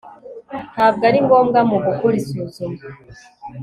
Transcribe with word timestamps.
ntabwo 0.73 1.03
ari 1.09 1.19
ngombwa 1.25 1.59
mu 1.69 1.77
gukora 1.85 2.15
isuzuma 2.21 2.81